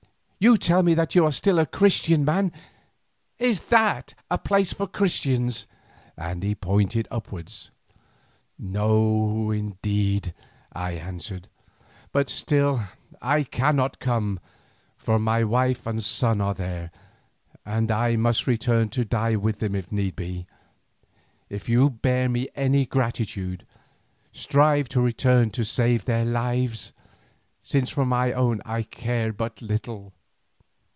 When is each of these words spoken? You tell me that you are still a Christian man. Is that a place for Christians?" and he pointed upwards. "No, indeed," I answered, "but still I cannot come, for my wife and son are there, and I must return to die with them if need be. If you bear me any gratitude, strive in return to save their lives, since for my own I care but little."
You 0.43 0.57
tell 0.57 0.81
me 0.81 0.95
that 0.95 1.13
you 1.13 1.23
are 1.25 1.31
still 1.31 1.59
a 1.59 1.67
Christian 1.67 2.25
man. 2.25 2.51
Is 3.37 3.59
that 3.67 4.15
a 4.27 4.39
place 4.39 4.73
for 4.73 4.87
Christians?" 4.87 5.67
and 6.17 6.41
he 6.41 6.55
pointed 6.55 7.07
upwards. 7.11 7.69
"No, 8.57 9.51
indeed," 9.51 10.33
I 10.73 10.93
answered, 10.93 11.47
"but 12.11 12.27
still 12.27 12.81
I 13.21 13.43
cannot 13.43 13.99
come, 13.99 14.39
for 14.97 15.19
my 15.19 15.43
wife 15.43 15.85
and 15.85 16.03
son 16.03 16.41
are 16.41 16.55
there, 16.55 16.89
and 17.63 17.91
I 17.91 18.15
must 18.15 18.47
return 18.47 18.89
to 18.89 19.05
die 19.05 19.35
with 19.35 19.59
them 19.59 19.75
if 19.75 19.91
need 19.91 20.15
be. 20.15 20.47
If 21.49 21.69
you 21.69 21.87
bear 21.91 22.27
me 22.27 22.49
any 22.55 22.87
gratitude, 22.87 23.63
strive 24.33 24.87
in 24.95 25.03
return 25.03 25.51
to 25.51 25.63
save 25.63 26.05
their 26.05 26.25
lives, 26.25 26.93
since 27.61 27.91
for 27.91 28.07
my 28.07 28.33
own 28.33 28.59
I 28.65 28.81
care 28.81 29.31
but 29.31 29.61
little." 29.61 30.13